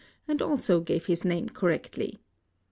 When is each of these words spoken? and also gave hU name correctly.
and 0.27 0.41
also 0.41 0.79
gave 0.79 1.05
hU 1.05 1.13
name 1.25 1.47
correctly. 1.47 2.17